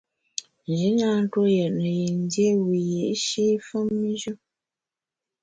Nji 0.67 0.89
na 0.97 1.07
ntue 1.21 1.45
yètne 1.57 1.87
yin 1.99 2.17
dié 2.31 2.49
wiyi’shi 2.65 3.45
femnjù. 3.67 4.33